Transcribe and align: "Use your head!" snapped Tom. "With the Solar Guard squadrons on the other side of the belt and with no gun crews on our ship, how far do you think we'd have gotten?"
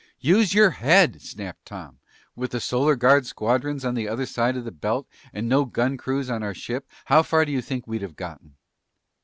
"Use 0.23 0.55
your 0.55 0.71
head!" 0.71 1.21
snapped 1.21 1.67
Tom. 1.67 1.99
"With 2.35 2.49
the 2.49 2.59
Solar 2.59 2.95
Guard 2.95 3.27
squadrons 3.27 3.85
on 3.85 3.93
the 3.93 4.07
other 4.07 4.25
side 4.25 4.57
of 4.57 4.65
the 4.65 4.71
belt 4.71 5.07
and 5.31 5.45
with 5.45 5.49
no 5.51 5.65
gun 5.65 5.95
crews 5.95 6.27
on 6.27 6.41
our 6.41 6.55
ship, 6.55 6.89
how 7.05 7.21
far 7.21 7.45
do 7.45 7.51
you 7.51 7.61
think 7.61 7.85
we'd 7.85 8.01
have 8.01 8.15
gotten?" 8.15 8.55